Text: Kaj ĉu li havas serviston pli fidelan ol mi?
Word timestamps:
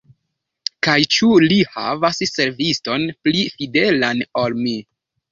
Kaj 0.85 0.93
ĉu 1.15 1.27
li 1.43 1.59
havas 1.73 2.21
serviston 2.29 3.05
pli 3.27 3.43
fidelan 3.57 4.23
ol 4.45 4.57
mi? 4.63 4.73